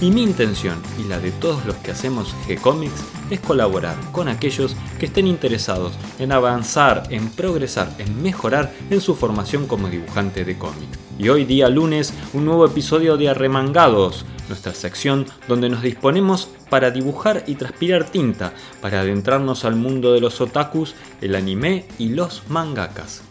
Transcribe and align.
y 0.00 0.10
mi 0.10 0.22
intención 0.22 0.80
y 0.98 1.08
la 1.08 1.18
de 1.18 1.30
todos 1.30 1.64
los 1.66 1.76
que 1.76 1.92
hacemos 1.92 2.34
G-Comics 2.46 3.04
es 3.30 3.40
colaborar 3.40 3.96
con 4.12 4.28
aquellos 4.28 4.76
que 4.98 5.06
estén 5.06 5.26
interesados 5.26 5.92
en 6.18 6.32
avanzar, 6.32 7.04
en 7.10 7.28
progresar, 7.30 7.92
en 7.98 8.22
mejorar 8.22 8.72
en 8.90 9.00
su 9.00 9.14
formación 9.14 9.66
como 9.66 9.88
dibujante 9.88 10.44
de 10.44 10.58
cómic. 10.58 10.88
Y 11.18 11.28
hoy 11.28 11.44
día 11.44 11.68
lunes 11.68 12.12
un 12.32 12.44
nuevo 12.44 12.66
episodio 12.66 13.16
de 13.16 13.28
Arremangados, 13.28 14.26
nuestra 14.48 14.74
sección 14.74 15.26
donde 15.48 15.68
nos 15.68 15.82
disponemos 15.82 16.48
para 16.68 16.90
dibujar 16.90 17.44
y 17.46 17.54
transpirar 17.54 18.04
tinta, 18.04 18.52
para 18.80 19.00
adentrarnos 19.00 19.64
al 19.64 19.76
mundo 19.76 20.12
de 20.12 20.20
los 20.20 20.40
otakus, 20.40 20.94
el 21.20 21.34
anime 21.34 21.86
y 21.98 22.10
los 22.10 22.42
mangakas. 22.48 23.22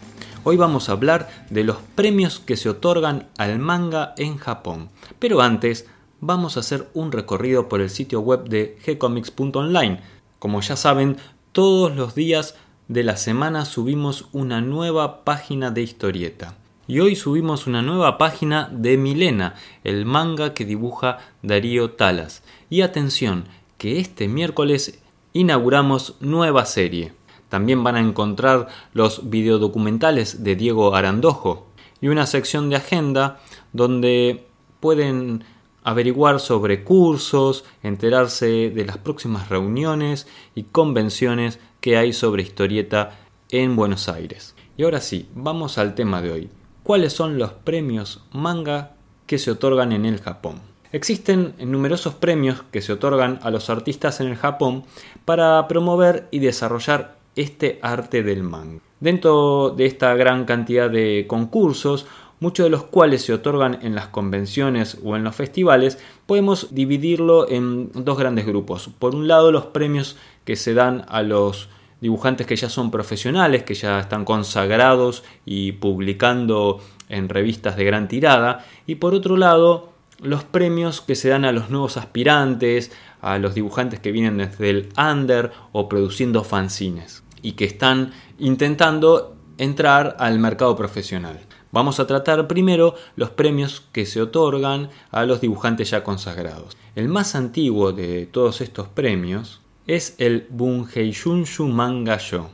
Hoy 0.46 0.58
vamos 0.58 0.88
a 0.88 0.92
hablar 0.92 1.30
de 1.48 1.64
los 1.64 1.78
premios 1.94 2.38
que 2.38 2.58
se 2.58 2.68
otorgan 2.68 3.28
al 3.38 3.58
manga 3.58 4.12
en 4.18 4.36
Japón. 4.36 4.90
Pero 5.18 5.40
antes, 5.40 5.86
vamos 6.20 6.56
a 6.56 6.60
hacer 6.60 6.88
un 6.94 7.12
recorrido 7.12 7.68
por 7.68 7.80
el 7.80 7.90
sitio 7.90 8.20
web 8.20 8.48
de 8.48 8.78
gcomics.online. 8.86 10.00
Como 10.38 10.60
ya 10.60 10.76
saben, 10.76 11.16
todos 11.52 11.94
los 11.94 12.14
días 12.14 12.56
de 12.88 13.02
la 13.02 13.16
semana 13.16 13.64
subimos 13.64 14.26
una 14.32 14.60
nueva 14.60 15.24
página 15.24 15.70
de 15.70 15.82
historieta. 15.82 16.56
Y 16.86 17.00
hoy 17.00 17.16
subimos 17.16 17.66
una 17.66 17.80
nueva 17.80 18.18
página 18.18 18.68
de 18.70 18.98
Milena, 18.98 19.54
el 19.84 20.04
manga 20.04 20.52
que 20.52 20.66
dibuja 20.66 21.18
Darío 21.42 21.92
Talas. 21.92 22.42
Y 22.68 22.82
atención, 22.82 23.44
que 23.78 24.00
este 24.00 24.28
miércoles 24.28 25.00
inauguramos 25.32 26.16
nueva 26.20 26.66
serie. 26.66 27.12
También 27.48 27.84
van 27.84 27.96
a 27.96 28.00
encontrar 28.00 28.68
los 28.92 29.30
videodocumentales 29.30 30.44
de 30.44 30.56
Diego 30.56 30.94
Arandojo 30.94 31.66
y 32.00 32.08
una 32.08 32.26
sección 32.26 32.68
de 32.68 32.76
agenda 32.76 33.40
donde 33.72 34.46
pueden 34.80 35.44
averiguar 35.84 36.40
sobre 36.40 36.82
cursos, 36.82 37.64
enterarse 37.82 38.70
de 38.70 38.84
las 38.84 38.98
próximas 38.98 39.48
reuniones 39.48 40.26
y 40.54 40.64
convenciones 40.64 41.60
que 41.80 41.96
hay 41.96 42.12
sobre 42.12 42.42
historieta 42.42 43.18
en 43.50 43.76
Buenos 43.76 44.08
Aires. 44.08 44.56
Y 44.76 44.82
ahora 44.82 45.00
sí, 45.00 45.28
vamos 45.34 45.78
al 45.78 45.94
tema 45.94 46.20
de 46.22 46.32
hoy. 46.32 46.50
¿Cuáles 46.82 47.12
son 47.12 47.38
los 47.38 47.52
premios 47.52 48.24
manga 48.32 48.96
que 49.26 49.38
se 49.38 49.50
otorgan 49.50 49.92
en 49.92 50.04
el 50.04 50.20
Japón? 50.20 50.60
Existen 50.90 51.54
numerosos 51.58 52.14
premios 52.14 52.62
que 52.70 52.80
se 52.80 52.92
otorgan 52.92 53.38
a 53.42 53.50
los 53.50 53.68
artistas 53.68 54.20
en 54.20 54.28
el 54.28 54.36
Japón 54.36 54.84
para 55.24 55.66
promover 55.68 56.28
y 56.30 56.38
desarrollar 56.38 57.16
este 57.36 57.78
arte 57.82 58.22
del 58.22 58.42
manga. 58.42 58.80
Dentro 59.00 59.70
de 59.76 59.86
esta 59.86 60.14
gran 60.14 60.44
cantidad 60.44 60.88
de 60.88 61.26
concursos, 61.28 62.06
muchos 62.40 62.64
de 62.64 62.70
los 62.70 62.84
cuales 62.84 63.22
se 63.22 63.32
otorgan 63.32 63.78
en 63.82 63.94
las 63.94 64.08
convenciones 64.08 64.98
o 65.02 65.16
en 65.16 65.24
los 65.24 65.34
festivales, 65.34 65.98
podemos 66.26 66.74
dividirlo 66.74 67.48
en 67.48 67.90
dos 67.92 68.18
grandes 68.18 68.46
grupos. 68.46 68.90
Por 68.98 69.14
un 69.14 69.28
lado, 69.28 69.52
los 69.52 69.66
premios 69.66 70.16
que 70.44 70.56
se 70.56 70.74
dan 70.74 71.04
a 71.08 71.22
los 71.22 71.68
dibujantes 72.00 72.46
que 72.46 72.56
ya 72.56 72.68
son 72.68 72.90
profesionales, 72.90 73.62
que 73.62 73.74
ya 73.74 73.98
están 73.98 74.24
consagrados 74.24 75.24
y 75.46 75.72
publicando 75.72 76.80
en 77.08 77.28
revistas 77.28 77.76
de 77.76 77.84
gran 77.84 78.08
tirada, 78.08 78.64
y 78.86 78.96
por 78.96 79.14
otro 79.14 79.36
lado, 79.36 79.94
los 80.20 80.44
premios 80.44 81.00
que 81.00 81.14
se 81.14 81.28
dan 81.28 81.44
a 81.44 81.52
los 81.52 81.70
nuevos 81.70 81.96
aspirantes, 81.96 82.92
a 83.20 83.38
los 83.38 83.54
dibujantes 83.54 84.00
que 84.00 84.12
vienen 84.12 84.38
desde 84.38 84.70
el 84.70 84.88
under 84.98 85.52
o 85.72 85.88
produciendo 85.88 86.44
fanzines 86.44 87.22
y 87.42 87.52
que 87.52 87.64
están 87.64 88.12
intentando 88.38 89.36
entrar 89.58 90.16
al 90.18 90.38
mercado 90.38 90.76
profesional. 90.76 91.40
Vamos 91.74 91.98
a 91.98 92.06
tratar 92.06 92.46
primero 92.46 92.94
los 93.16 93.30
premios 93.30 93.82
que 93.90 94.06
se 94.06 94.22
otorgan 94.22 94.90
a 95.10 95.24
los 95.24 95.40
dibujantes 95.40 95.90
ya 95.90 96.04
consagrados. 96.04 96.76
El 96.94 97.08
más 97.08 97.34
antiguo 97.34 97.92
de 97.92 98.26
todos 98.26 98.60
estos 98.60 98.86
premios 98.86 99.60
es 99.88 100.14
el 100.18 100.46
Bunheishunshu 100.50 101.66
Manga 101.66 102.16
Sho, 102.20 102.48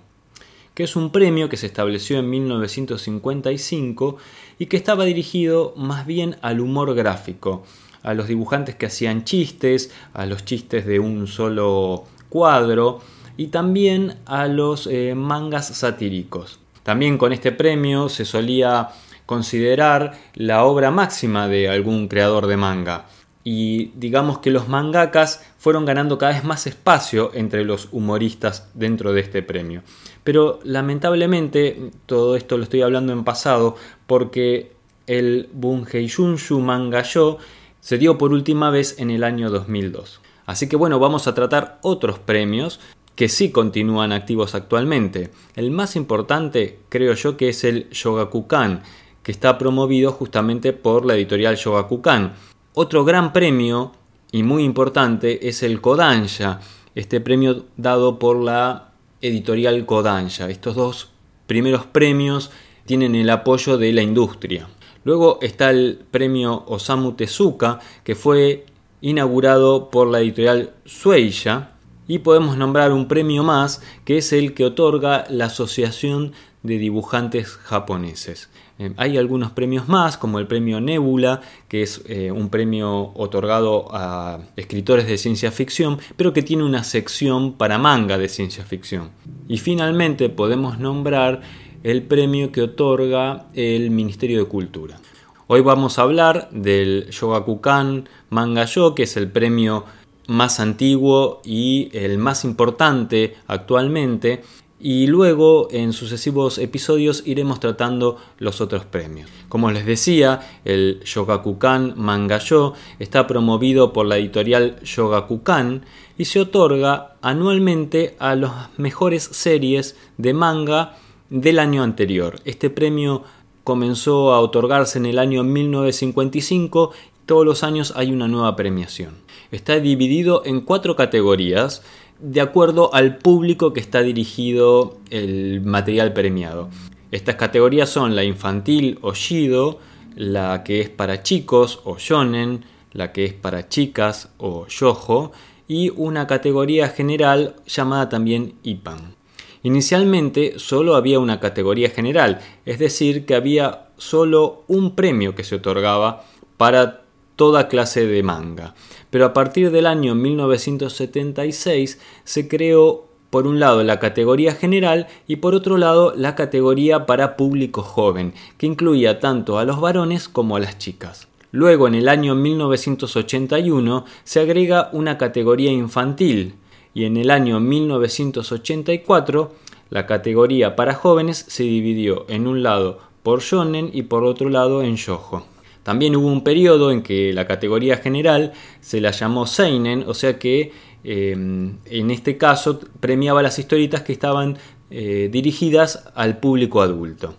que 0.72 0.84
es 0.84 0.96
un 0.96 1.12
premio 1.12 1.50
que 1.50 1.58
se 1.58 1.66
estableció 1.66 2.18
en 2.18 2.30
1955 2.30 4.16
y 4.58 4.64
que 4.64 4.78
estaba 4.78 5.04
dirigido 5.04 5.74
más 5.76 6.06
bien 6.06 6.36
al 6.40 6.58
humor 6.58 6.94
gráfico, 6.94 7.62
a 8.02 8.14
los 8.14 8.26
dibujantes 8.26 8.74
que 8.76 8.86
hacían 8.86 9.24
chistes, 9.24 9.92
a 10.14 10.24
los 10.24 10.46
chistes 10.46 10.86
de 10.86 10.98
un 10.98 11.26
solo 11.26 12.06
cuadro, 12.30 13.02
y 13.36 13.48
también 13.48 14.16
a 14.24 14.46
los 14.46 14.86
eh, 14.86 15.14
mangas 15.14 15.66
satíricos. 15.66 16.58
También 16.82 17.18
con 17.18 17.34
este 17.34 17.52
premio 17.52 18.08
se 18.08 18.24
solía 18.24 18.88
considerar 19.30 20.18
la 20.34 20.64
obra 20.64 20.90
máxima 20.90 21.46
de 21.46 21.68
algún 21.68 22.08
creador 22.08 22.48
de 22.48 22.56
manga. 22.56 23.06
Y 23.44 23.92
digamos 23.94 24.40
que 24.40 24.50
los 24.50 24.66
mangakas 24.66 25.46
fueron 25.56 25.84
ganando 25.84 26.18
cada 26.18 26.32
vez 26.32 26.42
más 26.42 26.66
espacio 26.66 27.30
entre 27.32 27.64
los 27.64 27.90
humoristas 27.92 28.68
dentro 28.74 29.12
de 29.12 29.20
este 29.20 29.44
premio. 29.44 29.84
Pero 30.24 30.58
lamentablemente, 30.64 31.92
todo 32.06 32.34
esto 32.34 32.56
lo 32.56 32.64
estoy 32.64 32.82
hablando 32.82 33.12
en 33.12 33.22
pasado, 33.22 33.76
porque 34.08 34.72
el 35.06 35.48
Bunheishunshu 35.52 36.58
Manga 36.58 37.02
Yo 37.02 37.38
se 37.78 37.98
dio 37.98 38.18
por 38.18 38.32
última 38.32 38.70
vez 38.70 38.96
en 38.98 39.10
el 39.10 39.22
año 39.22 39.48
2002. 39.48 40.20
Así 40.44 40.68
que 40.68 40.74
bueno, 40.74 40.98
vamos 40.98 41.28
a 41.28 41.34
tratar 41.34 41.78
otros 41.82 42.18
premios 42.18 42.80
que 43.14 43.28
sí 43.28 43.52
continúan 43.52 44.10
activos 44.10 44.56
actualmente. 44.56 45.30
El 45.54 45.70
más 45.70 45.94
importante 45.94 46.80
creo 46.88 47.14
yo 47.14 47.36
que 47.36 47.50
es 47.50 47.62
el 47.62 47.88
Shogakukan, 47.90 48.82
que 49.22 49.32
está 49.32 49.58
promovido 49.58 50.12
justamente 50.12 50.72
por 50.72 51.04
la 51.04 51.14
editorial 51.14 51.56
Shogakukan. 51.56 52.34
Otro 52.74 53.04
gran 53.04 53.32
premio 53.32 53.92
y 54.32 54.42
muy 54.42 54.64
importante 54.64 55.48
es 55.48 55.62
el 55.62 55.80
Kodansha, 55.80 56.60
este 56.94 57.20
premio 57.20 57.64
dado 57.76 58.18
por 58.18 58.36
la 58.36 58.92
editorial 59.20 59.84
Kodansha. 59.86 60.48
Estos 60.50 60.76
dos 60.76 61.10
primeros 61.46 61.86
premios 61.86 62.50
tienen 62.86 63.14
el 63.14 63.30
apoyo 63.30 63.76
de 63.76 63.92
la 63.92 64.02
industria. 64.02 64.68
Luego 65.04 65.38
está 65.42 65.70
el 65.70 66.00
premio 66.10 66.64
Osamu 66.66 67.12
Tezuka, 67.12 67.80
que 68.04 68.14
fue 68.14 68.66
inaugurado 69.00 69.90
por 69.90 70.08
la 70.08 70.20
editorial 70.20 70.74
Sueya 70.84 71.72
y 72.06 72.18
podemos 72.18 72.56
nombrar 72.56 72.92
un 72.92 73.08
premio 73.08 73.42
más 73.42 73.82
que 74.04 74.18
es 74.18 74.32
el 74.32 74.52
que 74.54 74.64
otorga 74.64 75.24
la 75.30 75.46
Asociación 75.46 76.32
de 76.62 76.78
Dibujantes 76.78 77.48
Japoneses. 77.48 78.50
Eh, 78.80 78.94
hay 78.96 79.18
algunos 79.18 79.50
premios 79.50 79.88
más, 79.88 80.16
como 80.16 80.38
el 80.38 80.46
premio 80.46 80.80
Nebula, 80.80 81.42
que 81.68 81.82
es 81.82 82.02
eh, 82.06 82.32
un 82.32 82.48
premio 82.48 83.12
otorgado 83.14 83.88
a 83.92 84.40
escritores 84.56 85.06
de 85.06 85.18
ciencia 85.18 85.52
ficción, 85.52 85.98
pero 86.16 86.32
que 86.32 86.42
tiene 86.42 86.64
una 86.64 86.82
sección 86.82 87.52
para 87.52 87.76
manga 87.76 88.16
de 88.16 88.30
ciencia 88.30 88.64
ficción. 88.64 89.10
Y 89.48 89.58
finalmente 89.58 90.30
podemos 90.30 90.78
nombrar 90.78 91.42
el 91.82 92.04
premio 92.04 92.52
que 92.52 92.62
otorga 92.62 93.48
el 93.52 93.90
Ministerio 93.90 94.38
de 94.38 94.46
Cultura. 94.46 94.98
Hoy 95.46 95.60
vamos 95.60 95.98
a 95.98 96.02
hablar 96.02 96.48
del 96.50 97.08
Shogakukan 97.10 98.08
Manga 98.30 98.64
Yo, 98.64 98.94
que 98.94 99.02
es 99.02 99.14
el 99.18 99.30
premio 99.30 99.84
más 100.26 100.58
antiguo 100.58 101.42
y 101.44 101.90
el 101.92 102.16
más 102.16 102.46
importante 102.46 103.34
actualmente 103.46 104.42
y 104.80 105.06
luego 105.06 105.68
en 105.70 105.92
sucesivos 105.92 106.58
episodios 106.58 107.22
iremos 107.26 107.60
tratando 107.60 108.16
los 108.38 108.62
otros 108.62 108.86
premios. 108.86 109.28
Como 109.50 109.70
les 109.70 109.84
decía, 109.84 110.40
el 110.64 111.00
Shogakukan 111.04 111.94
Manga 111.96 112.38
Yo 112.38 112.72
está 112.98 113.26
promovido 113.26 113.92
por 113.92 114.06
la 114.06 114.16
editorial 114.16 114.78
Shogakukan 114.82 115.84
y 116.16 116.24
se 116.24 116.40
otorga 116.40 117.16
anualmente 117.20 118.16
a 118.18 118.34
las 118.34 118.78
mejores 118.78 119.24
series 119.24 119.96
de 120.16 120.32
manga 120.32 120.96
del 121.28 121.58
año 121.58 121.82
anterior. 121.82 122.40
Este 122.46 122.70
premio 122.70 123.22
comenzó 123.64 124.32
a 124.32 124.40
otorgarse 124.40 124.98
en 124.98 125.06
el 125.06 125.18
año 125.18 125.44
1955 125.44 126.92
todos 127.30 127.46
los 127.46 127.62
años 127.62 127.92
hay 127.94 128.10
una 128.10 128.26
nueva 128.26 128.56
premiación. 128.56 129.14
Está 129.52 129.78
dividido 129.78 130.42
en 130.44 130.62
cuatro 130.62 130.96
categorías 130.96 131.84
de 132.22 132.40
acuerdo 132.40 132.94
al 132.94 133.18
público 133.18 133.72
que 133.72 133.80
está 133.80 134.02
dirigido 134.02 134.98
el 135.10 135.60
material 135.62 136.12
premiado. 136.12 136.68
Estas 137.10 137.36
categorías 137.36 137.88
son 137.88 138.14
la 138.14 138.24
infantil 138.24 138.98
o 139.02 139.14
shido, 139.14 139.78
la 140.16 140.62
que 140.62 140.80
es 140.80 140.88
para 140.88 141.22
chicos 141.22 141.80
o 141.84 141.96
shonen, 141.98 142.64
la 142.92 143.12
que 143.12 143.24
es 143.24 143.32
para 143.32 143.68
chicas 143.68 144.30
o 144.38 144.66
yojo 144.66 145.32
y 145.66 145.90
una 145.96 146.26
categoría 146.26 146.88
general 146.88 147.56
llamada 147.66 148.08
también 148.08 148.54
IPAN. 148.62 149.14
Inicialmente 149.62 150.58
solo 150.58 150.96
había 150.96 151.20
una 151.20 151.38
categoría 151.38 151.90
general, 151.90 152.40
es 152.64 152.78
decir, 152.78 153.26
que 153.26 153.34
había 153.34 153.88
solo 153.96 154.64
un 154.68 154.94
premio 154.94 155.34
que 155.34 155.44
se 155.44 155.56
otorgaba 155.56 156.24
para 156.56 157.02
toda 157.40 157.68
clase 157.68 158.06
de 158.06 158.22
manga. 158.22 158.74
Pero 159.08 159.24
a 159.24 159.32
partir 159.32 159.70
del 159.70 159.86
año 159.86 160.14
1976 160.14 161.98
se 162.22 162.48
creó 162.48 163.06
por 163.30 163.46
un 163.46 163.58
lado 163.58 163.82
la 163.82 163.98
categoría 163.98 164.52
general 164.52 165.06
y 165.26 165.36
por 165.36 165.54
otro 165.54 165.78
lado 165.78 166.12
la 166.14 166.34
categoría 166.34 167.06
para 167.06 167.38
público 167.38 167.80
joven, 167.80 168.34
que 168.58 168.66
incluía 168.66 169.20
tanto 169.20 169.58
a 169.58 169.64
los 169.64 169.80
varones 169.80 170.28
como 170.28 170.56
a 170.56 170.60
las 170.60 170.76
chicas. 170.76 171.28
Luego, 171.50 171.88
en 171.88 171.94
el 171.94 172.10
año 172.10 172.34
1981, 172.34 174.04
se 174.22 174.40
agrega 174.40 174.90
una 174.92 175.16
categoría 175.16 175.72
infantil 175.72 176.56
y 176.92 177.06
en 177.06 177.16
el 177.16 177.30
año 177.30 177.58
1984 177.58 179.54
la 179.88 180.04
categoría 180.04 180.76
para 180.76 180.92
jóvenes 180.92 181.46
se 181.48 181.62
dividió 181.62 182.26
en 182.28 182.46
un 182.46 182.62
lado 182.62 182.98
por 183.22 183.40
shonen 183.40 183.88
y 183.94 184.02
por 184.02 184.24
otro 184.24 184.50
lado 184.50 184.82
en 184.82 184.96
shoujo. 184.96 185.46
También 185.90 186.14
hubo 186.14 186.28
un 186.28 186.44
periodo 186.44 186.92
en 186.92 187.02
que 187.02 187.32
la 187.32 187.48
categoría 187.48 187.96
general 187.96 188.52
se 188.80 189.00
la 189.00 189.10
llamó 189.10 189.44
seinen, 189.44 190.04
o 190.06 190.14
sea 190.14 190.38
que 190.38 190.70
em, 191.02 191.78
en 191.84 192.12
este 192.12 192.38
caso 192.38 192.78
premiaba 193.00 193.42
las 193.42 193.58
historietas 193.58 194.02
que 194.02 194.12
estaban 194.12 194.56
eh, 194.92 195.28
dirigidas 195.32 196.04
al 196.14 196.38
público 196.38 196.80
adulto. 196.80 197.34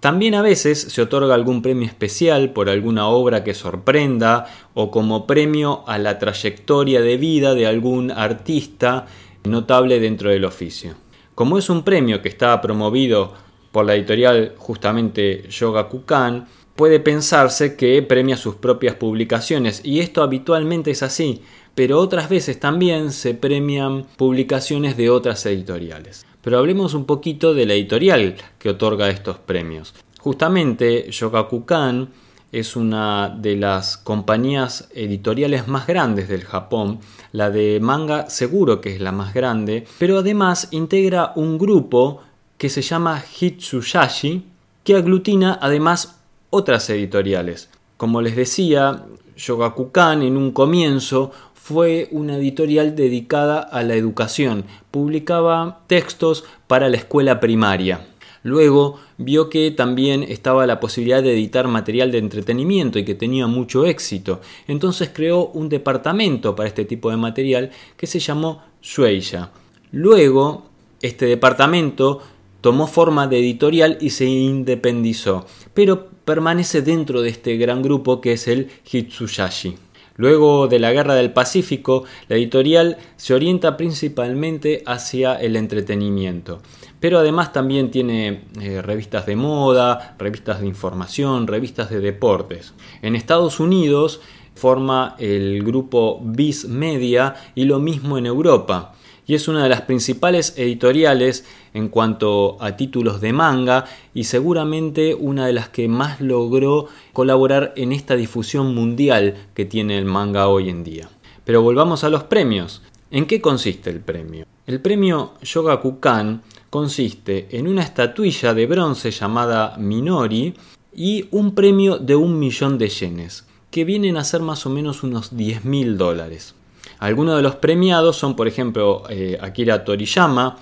También 0.00 0.34
a 0.34 0.42
veces 0.42 0.80
se 0.80 1.02
otorga 1.02 1.36
algún 1.36 1.62
premio 1.62 1.86
especial 1.86 2.50
por 2.50 2.68
alguna 2.68 3.06
obra 3.06 3.44
que 3.44 3.54
sorprenda 3.54 4.46
o 4.74 4.90
como 4.90 5.24
premio 5.28 5.84
a 5.86 5.98
la 5.98 6.18
trayectoria 6.18 7.00
de 7.00 7.16
vida 7.16 7.54
de 7.54 7.68
algún 7.68 8.10
artista 8.10 9.06
notable 9.44 10.00
dentro 10.00 10.30
del 10.30 10.46
oficio. 10.46 10.94
Como 11.36 11.58
es 11.58 11.70
un 11.70 11.84
premio 11.84 12.22
que 12.22 12.28
está 12.28 12.60
promovido 12.60 13.34
por 13.70 13.86
la 13.86 13.94
editorial 13.94 14.54
justamente 14.58 15.48
Yogakukan, 15.48 16.48
puede 16.76 17.00
pensarse 17.00 17.76
que 17.76 18.02
premia 18.02 18.36
sus 18.36 18.56
propias 18.56 18.96
publicaciones 18.96 19.80
y 19.84 20.00
esto 20.00 20.22
habitualmente 20.22 20.90
es 20.90 21.02
así, 21.02 21.42
pero 21.74 21.98
otras 21.98 22.28
veces 22.28 22.60
también 22.60 23.12
se 23.12 23.34
premian 23.34 24.06
publicaciones 24.16 24.96
de 24.96 25.10
otras 25.10 25.44
editoriales. 25.46 26.26
Pero 26.42 26.58
hablemos 26.58 26.94
un 26.94 27.04
poquito 27.04 27.54
de 27.54 27.66
la 27.66 27.74
editorial 27.74 28.36
que 28.58 28.70
otorga 28.70 29.10
estos 29.10 29.38
premios. 29.38 29.94
Justamente 30.18 31.06
Shogakukan 31.10 32.08
es 32.50 32.76
una 32.76 33.30
de 33.30 33.56
las 33.56 33.96
compañías 33.96 34.88
editoriales 34.94 35.68
más 35.68 35.86
grandes 35.86 36.28
del 36.28 36.44
Japón, 36.44 37.00
la 37.32 37.50
de 37.50 37.80
manga 37.80 38.28
seguro 38.28 38.80
que 38.80 38.94
es 38.94 39.00
la 39.00 39.12
más 39.12 39.32
grande, 39.32 39.86
pero 39.98 40.18
además 40.18 40.68
integra 40.70 41.32
un 41.34 41.56
grupo 41.58 42.20
que 42.58 42.68
se 42.68 42.82
llama 42.82 43.20
Hitsuyashi, 43.20 44.44
que 44.84 44.96
aglutina 44.96 45.58
además 45.62 46.21
otras 46.52 46.88
editoriales. 46.90 47.70
Como 47.96 48.20
les 48.20 48.36
decía, 48.36 49.06
Shogakukan 49.36 50.22
en 50.22 50.36
un 50.36 50.52
comienzo 50.52 51.32
fue 51.54 52.08
una 52.10 52.36
editorial 52.36 52.94
dedicada 52.94 53.60
a 53.60 53.82
la 53.82 53.94
educación, 53.94 54.64
publicaba 54.90 55.80
textos 55.86 56.44
para 56.66 56.90
la 56.90 56.98
escuela 56.98 57.40
primaria. 57.40 58.06
Luego 58.42 58.98
vio 59.16 59.48
que 59.48 59.70
también 59.70 60.24
estaba 60.24 60.66
la 60.66 60.80
posibilidad 60.80 61.22
de 61.22 61.32
editar 61.32 61.68
material 61.68 62.10
de 62.10 62.18
entretenimiento 62.18 62.98
y 62.98 63.04
que 63.04 63.14
tenía 63.14 63.46
mucho 63.46 63.86
éxito. 63.86 64.40
Entonces 64.66 65.10
creó 65.14 65.46
un 65.46 65.68
departamento 65.68 66.54
para 66.54 66.68
este 66.68 66.84
tipo 66.84 67.10
de 67.10 67.16
material 67.16 67.70
que 67.96 68.06
se 68.06 68.18
llamó 68.18 68.62
Shueisha. 68.82 69.52
Luego, 69.92 70.66
este 71.00 71.26
departamento 71.26 72.20
tomó 72.62 72.86
forma 72.86 73.26
de 73.26 73.40
editorial 73.40 73.98
y 74.00 74.10
se 74.10 74.24
independizó, 74.24 75.44
pero 75.74 76.08
permanece 76.24 76.80
dentro 76.80 77.20
de 77.20 77.28
este 77.28 77.58
gran 77.58 77.82
grupo 77.82 78.22
que 78.22 78.32
es 78.32 78.48
el 78.48 78.70
Hitsuyashi. 78.90 79.76
Luego 80.16 80.68
de 80.68 80.78
la 80.78 80.92
Guerra 80.92 81.14
del 81.14 81.32
Pacífico, 81.32 82.04
la 82.28 82.36
editorial 82.36 82.98
se 83.16 83.34
orienta 83.34 83.76
principalmente 83.76 84.82
hacia 84.86 85.34
el 85.34 85.56
entretenimiento, 85.56 86.60
pero 87.00 87.18
además 87.18 87.52
también 87.52 87.90
tiene 87.90 88.44
eh, 88.60 88.80
revistas 88.82 89.26
de 89.26 89.36
moda, 89.36 90.14
revistas 90.18 90.60
de 90.60 90.66
información, 90.68 91.46
revistas 91.46 91.90
de 91.90 92.00
deportes. 92.00 92.74
En 93.00 93.16
Estados 93.16 93.58
Unidos 93.58 94.20
forma 94.54 95.16
el 95.18 95.64
grupo 95.64 96.20
Viz 96.22 96.66
Media 96.66 97.34
y 97.56 97.64
lo 97.64 97.80
mismo 97.80 98.18
en 98.18 98.26
Europa 98.26 98.94
y 99.26 99.34
es 99.34 99.48
una 99.48 99.62
de 99.62 99.68
las 99.68 99.82
principales 99.82 100.54
editoriales 100.56 101.44
en 101.74 101.88
cuanto 101.88 102.56
a 102.60 102.76
títulos 102.76 103.20
de 103.20 103.32
manga 103.32 103.84
y 104.14 104.24
seguramente 104.24 105.14
una 105.14 105.46
de 105.46 105.52
las 105.52 105.68
que 105.68 105.88
más 105.88 106.20
logró 106.20 106.88
colaborar 107.12 107.72
en 107.76 107.92
esta 107.92 108.16
difusión 108.16 108.74
mundial 108.74 109.48
que 109.54 109.64
tiene 109.64 109.98
el 109.98 110.04
manga 110.04 110.48
hoy 110.48 110.68
en 110.68 110.84
día. 110.84 111.08
Pero 111.44 111.62
volvamos 111.62 112.04
a 112.04 112.10
los 112.10 112.24
premios. 112.24 112.82
¿En 113.10 113.26
qué 113.26 113.40
consiste 113.40 113.90
el 113.90 114.00
premio? 114.00 114.46
El 114.66 114.80
premio 114.80 115.34
Yogakukan 115.42 116.42
consiste 116.70 117.48
en 117.50 117.68
una 117.68 117.82
estatuilla 117.82 118.54
de 118.54 118.66
bronce 118.66 119.10
llamada 119.10 119.76
Minori 119.76 120.54
y 120.94 121.26
un 121.30 121.54
premio 121.54 121.98
de 121.98 122.14
un 122.14 122.38
millón 122.38 122.78
de 122.78 122.88
yenes, 122.88 123.46
que 123.70 123.84
vienen 123.84 124.16
a 124.16 124.24
ser 124.24 124.40
más 124.40 124.66
o 124.66 124.70
menos 124.70 125.02
unos 125.02 125.36
10 125.36 125.64
mil 125.64 125.98
dólares. 125.98 126.54
Algunos 126.98 127.36
de 127.36 127.42
los 127.42 127.56
premiados 127.56 128.16
son, 128.16 128.36
por 128.36 128.48
ejemplo, 128.48 129.04
eh, 129.08 129.38
Akira 129.40 129.84
Toriyama, 129.84 130.58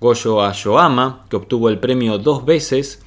Goyo 0.00 0.42
Ayoama, 0.42 1.24
que 1.28 1.36
obtuvo 1.36 1.68
el 1.68 1.78
premio 1.78 2.18
dos 2.18 2.44
veces, 2.44 3.02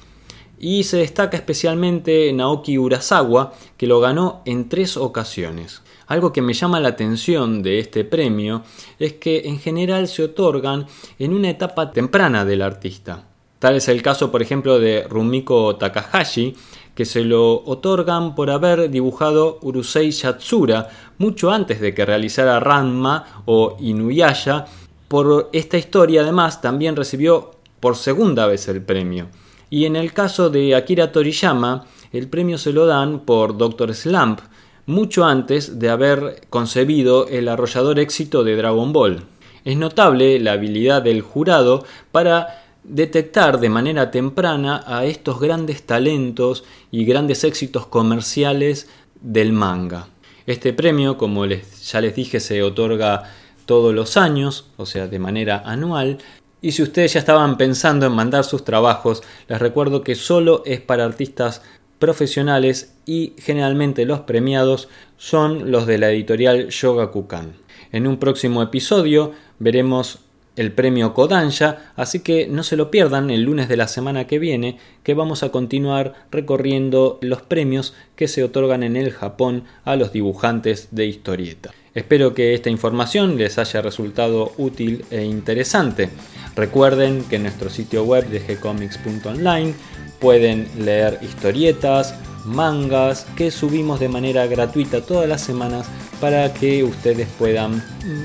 y 0.58 0.84
se 0.84 0.98
destaca 0.98 1.36
especialmente 1.36 2.32
Naoki 2.32 2.78
Urasawa, 2.78 3.52
que 3.76 3.86
lo 3.86 4.00
ganó 4.00 4.42
en 4.44 4.68
tres 4.68 4.96
ocasiones. 4.96 5.82
Algo 6.06 6.32
que 6.32 6.42
me 6.42 6.54
llama 6.54 6.80
la 6.80 6.88
atención 6.88 7.62
de 7.62 7.78
este 7.78 8.04
premio 8.04 8.62
es 8.98 9.12
que 9.14 9.42
en 9.44 9.58
general 9.58 10.08
se 10.08 10.24
otorgan 10.24 10.86
en 11.18 11.34
una 11.34 11.50
etapa 11.50 11.92
temprana 11.92 12.44
del 12.44 12.62
artista. 12.62 13.24
Tal 13.58 13.76
es 13.76 13.88
el 13.88 14.02
caso, 14.02 14.30
por 14.30 14.40
ejemplo, 14.40 14.78
de 14.78 15.06
Rumiko 15.08 15.76
Takahashi, 15.76 16.56
que 16.98 17.04
se 17.04 17.22
lo 17.22 17.62
otorgan 17.64 18.34
por 18.34 18.50
haber 18.50 18.90
dibujado 18.90 19.60
Urusei 19.62 20.10
Yatsura 20.10 20.88
mucho 21.18 21.52
antes 21.52 21.80
de 21.80 21.94
que 21.94 22.04
realizara 22.04 22.58
Ranma 22.58 23.42
o 23.44 23.76
Inuyasha. 23.78 24.66
Por 25.06 25.48
esta 25.52 25.78
historia 25.78 26.22
además 26.22 26.60
también 26.60 26.96
recibió 26.96 27.52
por 27.78 27.94
segunda 27.94 28.48
vez 28.48 28.66
el 28.66 28.82
premio. 28.82 29.28
Y 29.70 29.84
en 29.84 29.94
el 29.94 30.12
caso 30.12 30.50
de 30.50 30.74
Akira 30.74 31.12
Toriyama, 31.12 31.86
el 32.12 32.26
premio 32.26 32.58
se 32.58 32.72
lo 32.72 32.84
dan 32.84 33.20
por 33.20 33.56
Doctor 33.56 33.94
Slump, 33.94 34.40
mucho 34.86 35.24
antes 35.24 35.78
de 35.78 35.90
haber 35.90 36.48
concebido 36.50 37.28
el 37.28 37.46
arrollador 37.46 38.00
éxito 38.00 38.42
de 38.42 38.56
Dragon 38.56 38.92
Ball. 38.92 39.22
Es 39.64 39.76
notable 39.76 40.40
la 40.40 40.54
habilidad 40.54 41.02
del 41.02 41.22
jurado 41.22 41.84
para 42.10 42.67
detectar 42.88 43.60
de 43.60 43.68
manera 43.68 44.10
temprana 44.10 44.82
a 44.86 45.04
estos 45.04 45.40
grandes 45.40 45.82
talentos 45.82 46.64
y 46.90 47.04
grandes 47.04 47.44
éxitos 47.44 47.86
comerciales 47.86 48.88
del 49.20 49.52
manga. 49.52 50.08
Este 50.46 50.72
premio, 50.72 51.18
como 51.18 51.44
les, 51.46 51.90
ya 51.90 52.00
les 52.00 52.14
dije, 52.14 52.40
se 52.40 52.62
otorga 52.62 53.30
todos 53.66 53.94
los 53.94 54.16
años, 54.16 54.70
o 54.78 54.86
sea, 54.86 55.06
de 55.06 55.18
manera 55.18 55.62
anual. 55.64 56.18
Y 56.62 56.72
si 56.72 56.82
ustedes 56.82 57.12
ya 57.12 57.20
estaban 57.20 57.58
pensando 57.58 58.06
en 58.06 58.12
mandar 58.12 58.44
sus 58.44 58.64
trabajos, 58.64 59.22
les 59.46 59.58
recuerdo 59.58 60.02
que 60.02 60.14
solo 60.14 60.62
es 60.64 60.80
para 60.80 61.04
artistas 61.04 61.62
profesionales 61.98 62.94
y 63.04 63.34
generalmente 63.38 64.06
los 64.06 64.20
premiados 64.20 64.88
son 65.16 65.70
los 65.70 65.86
de 65.86 65.98
la 65.98 66.10
editorial 66.10 66.68
Yogakukan. 66.68 67.54
En 67.92 68.06
un 68.06 68.18
próximo 68.18 68.62
episodio 68.62 69.32
veremos 69.58 70.20
el 70.58 70.72
premio 70.72 71.14
Kodansha, 71.14 71.92
así 71.96 72.20
que 72.20 72.48
no 72.48 72.62
se 72.62 72.76
lo 72.76 72.90
pierdan 72.90 73.30
el 73.30 73.44
lunes 73.44 73.68
de 73.68 73.76
la 73.76 73.88
semana 73.88 74.26
que 74.26 74.38
viene, 74.38 74.76
que 75.04 75.14
vamos 75.14 75.42
a 75.42 75.50
continuar 75.50 76.14
recorriendo 76.30 77.18
los 77.22 77.42
premios 77.42 77.94
que 78.16 78.28
se 78.28 78.42
otorgan 78.42 78.82
en 78.82 78.96
el 78.96 79.12
Japón 79.12 79.64
a 79.84 79.94
los 79.94 80.12
dibujantes 80.12 80.88
de 80.90 81.06
historieta. 81.06 81.70
Espero 81.94 82.34
que 82.34 82.54
esta 82.54 82.70
información 82.70 83.38
les 83.38 83.58
haya 83.58 83.82
resultado 83.82 84.52
útil 84.58 85.04
e 85.10 85.24
interesante. 85.24 86.10
Recuerden 86.56 87.24
que 87.24 87.36
en 87.36 87.44
nuestro 87.44 87.70
sitio 87.70 88.04
web 88.04 88.28
de 88.28 88.40
gcomics.online 88.40 89.74
pueden 90.18 90.68
leer 90.78 91.18
historietas, 91.22 92.14
mangas 92.44 93.26
que 93.36 93.50
subimos 93.50 94.00
de 94.00 94.08
manera 94.08 94.46
gratuita 94.46 95.02
todas 95.02 95.28
las 95.28 95.40
semanas 95.40 95.88
para 96.20 96.52
que 96.52 96.84
ustedes 96.84 97.28
puedan 97.38 97.82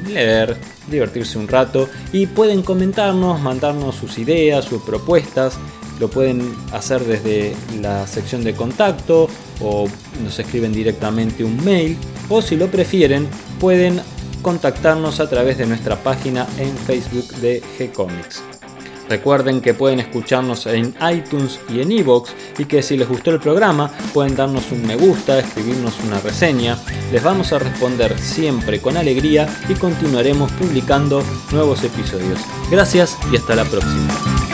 leer, 0.07 0.57
divertirse 0.89 1.37
un 1.37 1.47
rato 1.47 1.89
y 2.11 2.27
pueden 2.27 2.61
comentarnos, 2.61 3.41
mandarnos 3.41 3.95
sus 3.95 4.17
ideas, 4.17 4.65
sus 4.65 4.81
propuestas. 4.83 5.57
Lo 5.99 6.09
pueden 6.09 6.55
hacer 6.71 7.03
desde 7.03 7.55
la 7.81 8.07
sección 8.07 8.43
de 8.43 8.53
contacto 8.53 9.29
o 9.61 9.87
nos 10.23 10.39
escriben 10.39 10.73
directamente 10.73 11.43
un 11.43 11.63
mail 11.63 11.97
o 12.29 12.41
si 12.41 12.55
lo 12.55 12.67
prefieren 12.67 13.27
pueden 13.59 14.01
contactarnos 14.41 15.19
a 15.19 15.29
través 15.29 15.57
de 15.57 15.65
nuestra 15.65 15.95
página 16.03 16.47
en 16.57 16.75
Facebook 16.75 17.27
de 17.35 17.61
G-Comics. 17.77 18.52
Recuerden 19.13 19.61
que 19.61 19.75
pueden 19.75 19.99
escucharnos 19.99 20.65
en 20.65 20.95
iTunes 21.13 21.59
y 21.69 21.81
en 21.81 21.91
iVoox 21.91 22.31
y 22.57 22.65
que 22.65 22.81
si 22.81 22.97
les 22.97 23.07
gustó 23.07 23.29
el 23.29 23.39
programa 23.39 23.91
pueden 24.11 24.35
darnos 24.35 24.71
un 24.71 24.87
me 24.87 24.95
gusta, 24.95 25.37
escribirnos 25.37 25.99
una 26.03 26.19
reseña. 26.19 26.79
Les 27.11 27.21
vamos 27.21 27.53
a 27.53 27.59
responder 27.59 28.17
siempre 28.17 28.81
con 28.81 28.97
alegría 28.97 29.47
y 29.69 29.75
continuaremos 29.75 30.51
publicando 30.53 31.23
nuevos 31.51 31.83
episodios. 31.83 32.39
Gracias 32.71 33.15
y 33.31 33.35
hasta 33.35 33.53
la 33.53 33.65
próxima. 33.65 34.52